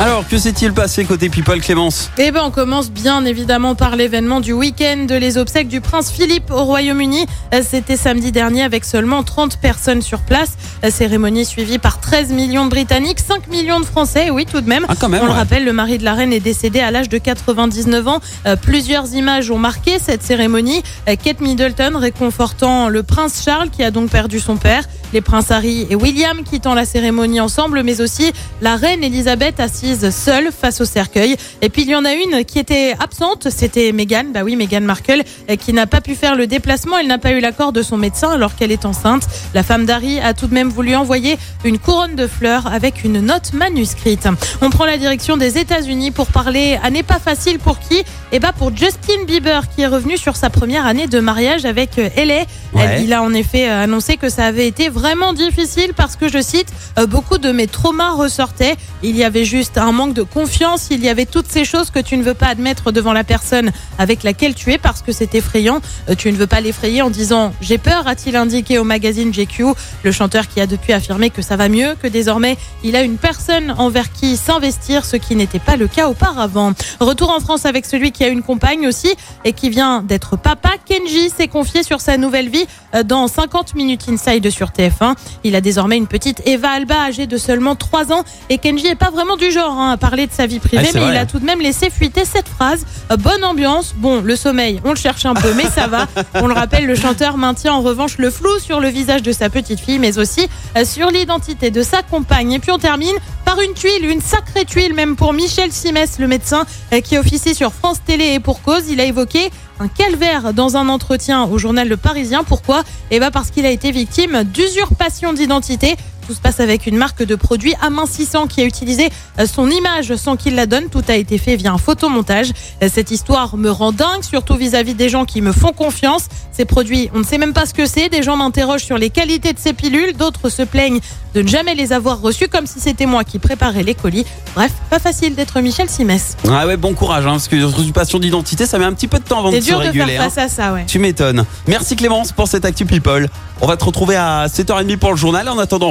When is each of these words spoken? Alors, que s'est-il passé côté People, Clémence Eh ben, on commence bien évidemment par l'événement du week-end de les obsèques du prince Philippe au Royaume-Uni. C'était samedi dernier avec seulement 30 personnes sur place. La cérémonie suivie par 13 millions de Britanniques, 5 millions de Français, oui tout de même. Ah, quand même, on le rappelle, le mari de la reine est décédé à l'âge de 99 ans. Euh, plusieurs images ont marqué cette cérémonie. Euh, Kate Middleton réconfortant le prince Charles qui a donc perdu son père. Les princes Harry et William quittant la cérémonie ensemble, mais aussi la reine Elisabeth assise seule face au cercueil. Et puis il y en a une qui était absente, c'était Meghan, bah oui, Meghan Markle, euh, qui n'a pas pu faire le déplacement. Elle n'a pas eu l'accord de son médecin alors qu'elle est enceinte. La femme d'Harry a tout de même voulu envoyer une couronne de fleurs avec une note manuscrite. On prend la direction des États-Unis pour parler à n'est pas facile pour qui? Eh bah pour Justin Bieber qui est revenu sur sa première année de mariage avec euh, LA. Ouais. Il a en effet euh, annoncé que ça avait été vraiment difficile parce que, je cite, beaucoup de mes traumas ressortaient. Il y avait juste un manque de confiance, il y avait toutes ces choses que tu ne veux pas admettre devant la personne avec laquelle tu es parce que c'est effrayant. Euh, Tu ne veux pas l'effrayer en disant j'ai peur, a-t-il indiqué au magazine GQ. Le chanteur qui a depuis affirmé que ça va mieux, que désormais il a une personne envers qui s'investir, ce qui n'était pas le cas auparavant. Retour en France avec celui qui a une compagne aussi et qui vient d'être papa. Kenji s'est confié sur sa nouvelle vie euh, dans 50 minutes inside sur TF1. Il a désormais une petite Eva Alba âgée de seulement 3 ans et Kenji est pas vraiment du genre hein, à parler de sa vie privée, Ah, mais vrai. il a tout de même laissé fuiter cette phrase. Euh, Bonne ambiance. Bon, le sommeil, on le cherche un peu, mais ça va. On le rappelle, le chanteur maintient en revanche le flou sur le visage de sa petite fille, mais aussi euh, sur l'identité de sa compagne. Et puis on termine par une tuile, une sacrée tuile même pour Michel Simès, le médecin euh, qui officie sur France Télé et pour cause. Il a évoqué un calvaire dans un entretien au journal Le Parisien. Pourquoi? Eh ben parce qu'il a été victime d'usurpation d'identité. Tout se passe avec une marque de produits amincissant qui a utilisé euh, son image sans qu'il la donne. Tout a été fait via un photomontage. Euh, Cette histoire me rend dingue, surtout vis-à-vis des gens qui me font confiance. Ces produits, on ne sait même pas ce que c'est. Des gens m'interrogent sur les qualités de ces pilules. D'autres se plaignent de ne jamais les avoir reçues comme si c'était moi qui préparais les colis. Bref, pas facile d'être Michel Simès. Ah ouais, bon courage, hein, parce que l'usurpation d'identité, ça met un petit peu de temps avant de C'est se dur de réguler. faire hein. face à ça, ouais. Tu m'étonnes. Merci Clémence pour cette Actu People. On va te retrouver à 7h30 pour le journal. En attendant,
Alors, 0.00 0.26
que 0.26 0.36
s'est-il 0.36 0.72
passé 0.72 1.04
côté 1.04 1.28
People, 1.28 1.60
Clémence 1.60 2.10
Eh 2.18 2.32
ben, 2.32 2.40
on 2.44 2.50
commence 2.50 2.90
bien 2.90 3.24
évidemment 3.24 3.76
par 3.76 3.94
l'événement 3.94 4.40
du 4.40 4.52
week-end 4.52 5.04
de 5.06 5.14
les 5.14 5.38
obsèques 5.38 5.68
du 5.68 5.80
prince 5.80 6.10
Philippe 6.10 6.50
au 6.50 6.64
Royaume-Uni. 6.64 7.24
C'était 7.62 7.96
samedi 7.96 8.32
dernier 8.32 8.62
avec 8.62 8.84
seulement 8.84 9.22
30 9.22 9.58
personnes 9.58 10.02
sur 10.02 10.20
place. 10.20 10.54
La 10.82 10.90
cérémonie 10.90 11.44
suivie 11.44 11.78
par 11.78 12.00
13 12.00 12.30
millions 12.32 12.64
de 12.64 12.70
Britanniques, 12.70 13.20
5 13.20 13.46
millions 13.46 13.78
de 13.78 13.84
Français, 13.84 14.30
oui 14.30 14.44
tout 14.44 14.60
de 14.60 14.68
même. 14.68 14.86
Ah, 14.88 14.94
quand 14.98 15.08
même, 15.08 15.22
on 15.22 15.26
le 15.26 15.32
rappelle, 15.32 15.64
le 15.64 15.72
mari 15.72 15.98
de 15.98 16.04
la 16.04 16.14
reine 16.14 16.32
est 16.32 16.40
décédé 16.40 16.80
à 16.80 16.90
l'âge 16.90 17.08
de 17.08 17.18
99 17.18 18.08
ans. 18.08 18.20
Euh, 18.46 18.56
plusieurs 18.56 19.14
images 19.14 19.52
ont 19.52 19.58
marqué 19.58 19.98
cette 20.00 20.24
cérémonie. 20.24 20.82
Euh, 21.08 21.14
Kate 21.22 21.40
Middleton 21.40 21.96
réconfortant 21.96 22.88
le 22.88 23.04
prince 23.04 23.42
Charles 23.44 23.70
qui 23.70 23.84
a 23.84 23.92
donc 23.92 24.10
perdu 24.10 24.40
son 24.40 24.56
père. 24.56 24.82
Les 25.12 25.20
princes 25.20 25.50
Harry 25.50 25.86
et 25.90 25.94
William 25.94 26.42
quittant 26.42 26.74
la 26.74 26.86
cérémonie 26.86 27.38
ensemble, 27.38 27.82
mais 27.82 28.00
aussi 28.00 28.32
la 28.62 28.76
reine 28.76 29.04
Elisabeth 29.04 29.60
assise 29.60 29.91
seule 30.10 30.50
face 30.52 30.80
au 30.80 30.84
cercueil. 30.84 31.36
Et 31.60 31.68
puis 31.68 31.82
il 31.82 31.88
y 31.88 31.94
en 31.94 32.04
a 32.04 32.12
une 32.12 32.44
qui 32.44 32.58
était 32.58 32.94
absente, 32.98 33.48
c'était 33.50 33.92
Meghan, 33.92 34.24
bah 34.32 34.40
oui, 34.44 34.56
Meghan 34.56 34.80
Markle, 34.80 35.22
euh, 35.50 35.56
qui 35.56 35.72
n'a 35.72 35.86
pas 35.86 36.00
pu 36.00 36.14
faire 36.14 36.34
le 36.34 36.46
déplacement. 36.46 36.98
Elle 36.98 37.06
n'a 37.06 37.18
pas 37.18 37.32
eu 37.32 37.40
l'accord 37.40 37.72
de 37.72 37.82
son 37.82 37.96
médecin 37.96 38.30
alors 38.30 38.54
qu'elle 38.54 38.72
est 38.72 38.84
enceinte. 38.84 39.24
La 39.54 39.62
femme 39.62 39.86
d'Harry 39.86 40.20
a 40.20 40.34
tout 40.34 40.46
de 40.46 40.54
même 40.54 40.68
voulu 40.68 40.94
envoyer 40.94 41.38
une 41.64 41.78
couronne 41.78 42.14
de 42.14 42.26
fleurs 42.26 42.66
avec 42.66 43.04
une 43.04 43.20
note 43.20 43.52
manuscrite. 43.52 44.28
On 44.60 44.70
prend 44.70 44.84
la 44.84 44.98
direction 44.98 45.36
des 45.36 45.58
États-Unis 45.58 46.10
pour 46.10 46.26
parler 46.26 46.78
à 46.82 46.90
n'est 46.90 47.02
pas 47.02 47.18
facile 47.18 47.58
pour 47.58 47.78
qui? 47.78 48.02
Eh 48.32 48.38
bah 48.38 48.52
pour 48.56 48.74
Justin 48.74 49.24
Bieber 49.26 49.68
qui 49.68 49.82
est 49.82 49.86
revenu 49.86 50.16
sur 50.16 50.36
sa 50.36 50.50
première 50.50 50.86
année 50.86 51.06
de 51.06 51.20
mariage 51.20 51.64
avec 51.64 51.98
euh, 51.98 52.08
LA. 52.16 52.44
Ouais. 52.74 53.02
Il 53.02 53.12
a 53.12 53.22
en 53.22 53.34
effet 53.34 53.68
euh, 53.68 53.84
annoncé 53.84 54.16
que 54.16 54.28
ça 54.28 54.44
avait 54.44 54.66
été 54.66 54.88
vraiment 54.88 55.32
difficile 55.32 55.92
parce 55.94 56.16
que, 56.16 56.28
je 56.28 56.40
cite, 56.40 56.72
beaucoup 57.08 57.38
de 57.38 57.50
mes 57.52 57.66
traumas 57.66 58.12
ressortaient. 58.12 58.76
Il 59.02 59.16
y 59.16 59.24
avait 59.24 59.44
juste 59.44 59.71
un 59.78 59.92
manque 59.92 60.14
de 60.14 60.22
confiance, 60.22 60.88
il 60.90 61.02
y 61.04 61.08
avait 61.08 61.26
toutes 61.26 61.48
ces 61.50 61.64
choses 61.64 61.90
que 61.90 61.98
tu 61.98 62.16
ne 62.16 62.22
veux 62.22 62.34
pas 62.34 62.46
admettre 62.46 62.92
devant 62.92 63.12
la 63.12 63.24
personne 63.24 63.70
avec 63.98 64.22
laquelle 64.22 64.54
tu 64.54 64.72
es 64.72 64.78
parce 64.78 65.02
que 65.02 65.12
c'est 65.12 65.34
effrayant. 65.34 65.80
Euh, 66.08 66.14
Tu 66.14 66.30
ne 66.30 66.36
veux 66.36 66.46
pas 66.46 66.60
l'effrayer 66.60 67.02
en 67.02 67.10
disant 67.10 67.52
j'ai 67.60 67.78
peur, 67.78 68.06
a-t-il 68.06 68.36
indiqué 68.36 68.78
au 68.78 68.84
magazine 68.84 69.32
GQ. 69.32 69.64
Le 70.02 70.12
chanteur 70.12 70.48
qui 70.48 70.60
a 70.60 70.66
depuis 70.66 70.92
affirmé 70.92 71.30
que 71.30 71.42
ça 71.42 71.56
va 71.56 71.68
mieux, 71.68 71.94
que 72.00 72.06
désormais 72.06 72.56
il 72.84 72.96
a 72.96 73.02
une 73.02 73.16
personne 73.16 73.74
envers 73.78 74.12
qui 74.12 74.36
s'investir, 74.36 75.04
ce 75.04 75.16
qui 75.16 75.36
n'était 75.36 75.58
pas 75.58 75.76
le 75.76 75.88
cas 75.88 76.08
auparavant. 76.08 76.72
Retour 77.00 77.30
en 77.30 77.40
France 77.40 77.66
avec 77.66 77.86
celui 77.86 78.12
qui 78.12 78.24
a 78.24 78.28
une 78.28 78.42
compagne 78.42 78.86
aussi 78.86 79.14
et 79.44 79.52
qui 79.52 79.70
vient 79.70 80.02
d'être 80.02 80.36
papa. 80.36 80.70
Kenji 80.84 81.30
s'est 81.30 81.48
confié 81.48 81.82
sur 81.82 82.00
sa 82.00 82.16
nouvelle 82.16 82.48
vie 82.48 82.66
euh, 82.94 83.02
dans 83.02 83.26
50 83.28 83.74
minutes 83.74 84.08
inside 84.08 84.48
sur 84.50 84.68
TF1. 84.70 85.14
Il 85.44 85.56
a 85.56 85.60
désormais 85.60 85.96
une 85.96 86.06
petite 86.06 86.42
Eva 86.46 86.70
Alba 86.70 87.02
âgée 87.04 87.26
de 87.26 87.38
seulement 87.38 87.76
3 87.76 88.12
ans 88.12 88.24
et 88.50 88.58
Kenji 88.58 88.86
est 88.86 88.94
pas 88.94 89.10
vraiment 89.10 89.36
du 89.36 89.50
genre 89.50 89.61
hein, 89.70 89.90
à 89.92 89.96
parler 89.96 90.26
de 90.26 90.32
sa 90.32 90.46
vie 90.46 90.58
privée, 90.58 90.84
Ah, 90.88 90.90
mais 90.94 91.00
vrai. 91.00 91.10
il 91.12 91.16
a 91.16 91.26
tout 91.26 91.38
de 91.38 91.44
même 91.44 91.60
laissé 91.60 91.90
fuiter 91.90 92.24
cette 92.24 92.48
phrase. 92.48 92.84
Euh, 93.10 93.16
Bonne 93.16 93.44
ambiance. 93.44 93.94
Bon, 93.96 94.20
le 94.20 94.34
sommeil, 94.36 94.80
on 94.84 94.90
le 94.90 94.96
cherche 94.96 95.24
un 95.26 95.34
peu, 95.34 95.52
mais 95.54 95.64
ça 95.68 95.86
va. 95.86 96.06
On 96.34 96.46
le 96.46 96.54
rappelle, 96.54 96.86
le 96.86 96.94
chanteur 96.94 97.36
maintient 97.36 97.74
en 97.74 97.82
revanche 97.82 98.18
le 98.18 98.30
flou 98.30 98.50
sur 98.58 98.80
le 98.80 98.88
visage 98.88 99.22
de 99.22 99.32
sa 99.32 99.48
petite 99.50 99.78
fille, 99.80 99.98
mais 99.98 100.18
aussi 100.18 100.48
euh, 100.76 100.84
sur 100.84 101.08
l'identité 101.10 101.70
de 101.70 101.82
sa 101.82 102.02
compagne. 102.02 102.52
Et 102.52 102.58
puis 102.58 102.70
on 102.72 102.78
termine 102.78 103.14
par 103.44 103.60
une 103.60 103.74
tuile, 103.74 104.04
une 104.08 104.20
sacrée 104.20 104.64
tuile 104.64 104.94
même 104.94 105.14
pour 105.16 105.32
Michel 105.32 105.70
Simès, 105.72 106.18
le 106.18 106.26
médecin 106.26 106.64
euh, 106.92 107.00
qui 107.00 107.16
officie 107.18 107.54
sur 107.54 107.72
France 107.72 107.98
Télé 108.04 108.32
et 108.34 108.40
pour 108.40 108.62
cause. 108.62 108.84
Il 108.88 109.00
a 109.00 109.04
évoqué 109.04 109.50
un 109.80 109.88
calvaire 109.88 110.52
dans 110.52 110.76
un 110.76 110.88
entretien 110.88 111.44
au 111.44 111.58
journal 111.58 111.88
Le 111.88 111.96
Parisien. 111.96 112.44
Pourquoi? 112.44 112.82
Eh 113.10 113.18
ben 113.20 113.30
parce 113.30 113.50
qu'il 113.50 113.66
a 113.66 113.70
été 113.70 113.90
victime 113.90 114.44
d'usurpation 114.44 115.32
d'identité. 115.32 115.96
Tout 116.26 116.34
se 116.34 116.40
passe 116.40 116.60
avec 116.60 116.86
une 116.86 116.96
marque 116.96 117.22
de 117.22 117.34
produits 117.34 117.74
amincissant 117.82 118.46
qui 118.46 118.60
a 118.60 118.64
utilisé 118.64 119.10
euh, 119.38 119.46
son 119.46 119.68
image 119.70 120.14
sans 120.16 120.36
qu'il 120.36 120.54
la 120.54 120.66
donne. 120.66 120.88
Tout 120.90 121.02
a 121.08 121.14
été 121.16 121.38
fait 121.38 121.56
via 121.56 121.72
un 121.72 121.78
photomontage. 121.78 122.50
Euh, 122.82 122.88
Cette 122.92 123.10
histoire 123.10 123.56
me 123.56 123.70
rend 123.70 123.92
dingue, 123.92 124.22
surtout 124.22 124.54
vis-à-vis 124.54 124.94
des 124.94 125.08
gens 125.08 125.24
qui 125.24 125.40
me 125.42 125.52
font 125.52 125.72
confiance. 125.72 126.26
Ces 126.52 126.64
produits, 126.64 127.10
on 127.14 127.18
ne 127.20 127.24
sait 127.24 127.38
même 127.38 127.52
pas 127.52 127.66
ce 127.66 127.74
que 127.74 127.86
c'est. 127.86 128.08
Des 128.08 128.22
gens 128.22 128.36
m'interrogent 128.36 128.84
sur 128.84 128.98
les 128.98 129.10
qualités 129.10 129.52
de 129.52 129.58
ces 129.58 129.72
pilules. 129.72 130.14
D'autres 130.16 130.48
se 130.48 130.62
plaignent 130.62 131.00
de 131.34 131.42
ne 131.42 131.48
jamais 131.48 131.74
les 131.74 131.92
avoir 131.92 132.20
reçues 132.20 132.48
comme 132.48 132.66
si 132.66 132.78
c'était 132.78 133.06
moi 133.06 133.24
qui 133.24 133.38
préparais 133.38 133.82
les 133.82 133.94
colis. 133.94 134.26
Bref, 134.54 134.70
pas 134.90 134.98
facile 134.98 135.34
d'être 135.34 135.60
Michel 135.60 135.88
Simès. 135.88 136.36
Ah 136.48 136.66
ouais, 136.66 136.76
bon 136.76 136.92
courage, 136.92 137.26
hein, 137.26 137.30
parce 137.32 137.48
que 137.48 137.56
l'usurpation 137.56 138.18
d'identité, 138.18 138.66
ça 138.66 138.78
met 138.78 138.84
un 138.84 138.92
petit 138.92 139.08
peu 139.08 139.18
de 139.18 139.24
temps 139.24 139.38
avant 139.38 139.48
de 139.50 139.54
C'est 139.56 139.62
se 139.62 139.66
dur 139.66 139.78
de 139.78 139.84
réguler. 139.86 140.04
faire 140.12 140.20
hein. 140.22 140.30
face 140.30 140.38
à 140.38 140.48
ça, 140.48 140.72
ouais. 140.74 140.84
Tu 140.86 140.98
m'étonnes. 140.98 141.44
Merci 141.66 141.96
Clémence 141.96 142.32
pour 142.32 142.48
cette 142.48 142.64
Actu 142.66 142.84
People. 142.84 143.28
On 143.62 143.66
va 143.66 143.76
te 143.78 143.84
retrouver 143.84 144.16
à 144.16 144.46
7h30 144.48 144.96
pour 144.98 145.10
le 145.12 145.16
journal. 145.16 145.48
En 145.48 145.58
attendant, 145.58 145.90